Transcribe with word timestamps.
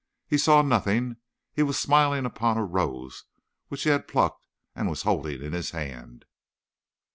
He 0.27 0.39
saw 0.39 0.63
nothing. 0.63 1.17
He 1.53 1.61
was 1.61 1.77
smiling 1.77 2.25
upon 2.25 2.57
a 2.57 2.65
rose 2.65 3.25
which 3.67 3.83
he 3.83 3.91
had 3.91 4.07
plucked 4.07 4.43
and 4.75 4.89
was 4.89 5.03
holding 5.03 5.43
in 5.43 5.53
his 5.53 5.69
hand. 5.69 6.25